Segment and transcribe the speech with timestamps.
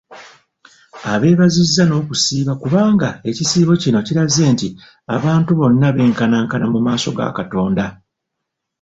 [1.13, 4.67] Abeebaziza n'okusiiba kubanga ekisiibo kino kiraze nti
[5.15, 7.85] abantu bonna benkanankana mu maaso ga Katonda.